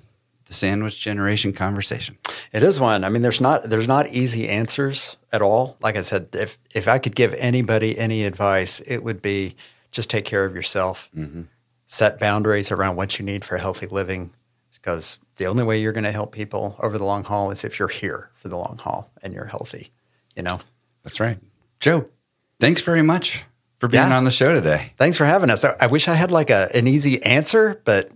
Sandwich 0.56 1.00
generation 1.00 1.54
conversation. 1.54 2.18
It 2.52 2.64
is 2.64 2.80
one. 2.80 3.04
I 3.04 3.10
mean, 3.10 3.22
there's 3.22 3.42
not 3.42 3.64
there's 3.64 3.88
not 3.88 4.08
easy 4.08 4.48
answers 4.50 5.18
at 5.34 5.42
all. 5.42 5.78
Like 5.82 5.98
I 5.98 6.02
said, 6.02 6.30
if 6.34 6.58
if 6.74 6.88
I 6.88 6.98
could 7.00 7.16
give 7.16 7.34
anybody 7.36 7.98
any 7.98 8.24
advice, 8.24 8.80
it 8.82 9.04
would 9.04 9.22
be 9.22 9.56
just 9.92 10.10
take 10.10 10.26
care 10.26 10.46
of 10.46 10.56
yourself. 10.56 11.10
Mm-hmm. 11.16 11.44
Set 11.88 12.20
boundaries 12.20 12.72
around 12.72 12.96
what 12.96 13.20
you 13.20 13.26
need 13.26 13.46
for 13.46 13.58
healthy 13.58 13.86
living, 13.88 14.32
because 14.74 15.20
the 15.36 15.46
only 15.46 15.64
way 15.64 15.80
you're 15.80 15.94
going 15.94 16.04
to 16.06 16.12
help 16.12 16.32
people 16.32 16.76
over 16.82 16.98
the 16.98 17.06
long 17.06 17.24
haul 17.24 17.52
is 17.52 17.64
if 17.64 17.78
you're 17.78 17.88
here 17.88 18.32
for 18.34 18.48
the 18.48 18.58
long 18.58 18.78
haul 18.82 19.12
and 19.22 19.34
you're 19.34 19.46
healthy. 19.46 19.92
You 20.36 20.44
know. 20.44 20.60
That's 21.04 21.20
right. 21.20 21.38
Joe, 21.80 22.08
thanks 22.60 22.82
very 22.82 23.04
much 23.04 23.46
for 23.78 23.88
being 23.88 24.08
Yeah. 24.10 24.18
on 24.18 24.24
the 24.24 24.32
show 24.32 24.52
today. 24.54 24.94
Thanks 24.98 25.18
for 25.18 25.26
having 25.26 25.50
us. 25.52 25.64
I, 25.64 25.76
I 25.82 25.88
wish 25.88 26.08
I 26.08 26.14
had 26.16 26.32
like 26.32 26.50
a 26.50 26.70
an 26.74 26.88
easy 26.88 27.22
answer, 27.24 27.80
but 27.86 28.10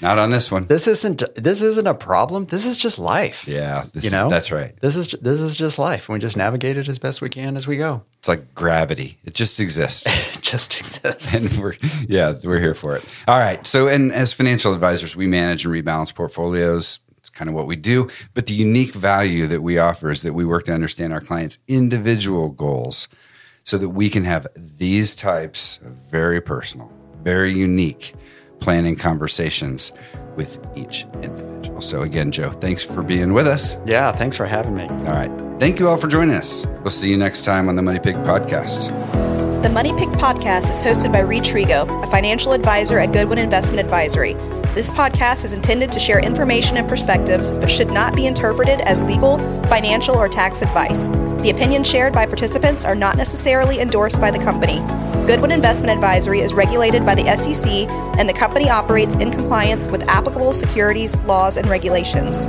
Not 0.00 0.18
on 0.18 0.30
this 0.30 0.50
one. 0.50 0.66
this 0.66 0.86
isn't 0.86 1.22
this 1.36 1.60
isn't 1.60 1.86
a 1.86 1.94
problem. 1.94 2.46
This 2.46 2.64
is 2.64 2.78
just 2.78 2.98
life. 2.98 3.46
yeah, 3.46 3.84
this 3.92 4.04
You 4.04 4.08
is, 4.08 4.12
know, 4.12 4.28
that's 4.30 4.50
right. 4.50 4.74
This 4.80 4.96
is 4.96 5.08
this 5.20 5.40
is 5.40 5.56
just 5.56 5.78
life, 5.78 6.08
and 6.08 6.14
we 6.14 6.20
just 6.20 6.36
navigate 6.36 6.76
it 6.76 6.88
as 6.88 6.98
best 6.98 7.20
we 7.20 7.28
can 7.28 7.56
as 7.56 7.66
we 7.66 7.76
go. 7.76 8.02
It's 8.18 8.28
like 8.28 8.54
gravity. 8.54 9.18
It 9.24 9.34
just 9.34 9.60
exists. 9.60 10.06
It 10.40 10.42
just 10.42 10.80
exists. 10.80 11.34
and 11.56 11.62
we're 11.64 11.74
yeah, 12.08 12.34
we're 12.42 12.58
here 12.58 12.74
for 12.74 12.96
it. 12.96 13.04
All 13.28 13.38
right. 13.38 13.64
So, 13.66 13.86
and 13.88 14.10
as 14.12 14.32
financial 14.32 14.72
advisors, 14.74 15.14
we 15.14 15.26
manage 15.28 15.64
and 15.64 15.72
rebalance 15.72 16.12
portfolios. 16.14 17.00
It's 17.18 17.30
kind 17.30 17.48
of 17.48 17.54
what 17.54 17.66
we 17.68 17.76
do. 17.76 18.08
But 18.34 18.46
the 18.46 18.54
unique 18.54 18.92
value 18.94 19.46
that 19.48 19.62
we 19.62 19.78
offer 19.78 20.10
is 20.10 20.22
that 20.22 20.32
we 20.32 20.44
work 20.44 20.64
to 20.64 20.72
understand 20.72 21.12
our 21.12 21.20
clients' 21.20 21.58
individual 21.68 22.48
goals 22.48 23.06
so 23.64 23.76
that 23.78 23.90
we 23.90 24.08
can 24.08 24.24
have 24.24 24.46
these 24.56 25.14
types 25.14 25.78
of 25.84 25.92
very 25.92 26.40
personal, 26.40 26.90
very 27.22 27.52
unique 27.52 28.14
planning 28.60 28.96
conversations 28.96 29.92
with 30.36 30.64
each 30.76 31.06
individual. 31.22 31.80
So, 31.80 32.02
again, 32.02 32.30
Joe, 32.30 32.50
thanks 32.50 32.82
for 32.84 33.02
being 33.02 33.32
with 33.32 33.46
us. 33.46 33.78
Yeah, 33.86 34.12
thanks 34.12 34.36
for 34.36 34.46
having 34.46 34.76
me. 34.76 34.84
All 34.84 35.12
right. 35.12 35.30
Thank 35.58 35.78
you 35.78 35.88
all 35.88 35.96
for 35.96 36.08
joining 36.08 36.36
us. 36.36 36.66
We'll 36.80 36.90
see 36.90 37.10
you 37.10 37.16
next 37.16 37.44
time 37.44 37.68
on 37.68 37.76
the 37.76 37.82
Money 37.82 37.98
Pig 37.98 38.16
Podcast. 38.16 38.90
The 39.62 39.68
Money 39.68 39.92
Pig 39.92 40.08
podcast 40.08 40.72
is 40.72 40.82
hosted 40.82 41.12
by 41.12 41.20
Reid 41.20 41.42
Trego, 41.42 42.02
a 42.02 42.06
financial 42.10 42.52
advisor 42.52 42.98
at 42.98 43.12
Goodwin 43.12 43.36
Investment 43.36 43.78
Advisory. 43.78 44.32
This 44.72 44.90
podcast 44.90 45.44
is 45.44 45.52
intended 45.52 45.92
to 45.92 45.98
share 45.98 46.18
information 46.18 46.78
and 46.78 46.88
perspectives, 46.88 47.52
but 47.52 47.70
should 47.70 47.90
not 47.90 48.16
be 48.16 48.26
interpreted 48.26 48.80
as 48.82 49.02
legal, 49.02 49.38
financial, 49.64 50.14
or 50.14 50.30
tax 50.30 50.62
advice. 50.62 51.08
The 51.42 51.50
opinions 51.50 51.90
shared 51.90 52.14
by 52.14 52.24
participants 52.24 52.86
are 52.86 52.94
not 52.94 53.18
necessarily 53.18 53.80
endorsed 53.80 54.18
by 54.18 54.30
the 54.30 54.38
company. 54.38 54.78
Goodwin 55.26 55.52
Investment 55.52 55.92
Advisory 55.92 56.40
is 56.40 56.52
regulated 56.52 57.04
by 57.06 57.14
the 57.14 57.24
SEC, 57.36 57.88
and 58.18 58.28
the 58.28 58.32
company 58.32 58.68
operates 58.68 59.14
in 59.16 59.30
compliance 59.30 59.88
with 59.88 60.02
applicable 60.08 60.52
securities 60.52 61.16
laws 61.20 61.56
and 61.56 61.68
regulations. 61.68 62.46